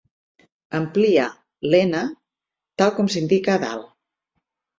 [0.77, 1.25] Amplia
[1.73, 1.93] l'"N"
[2.83, 3.87] tal com s'indica a dalt.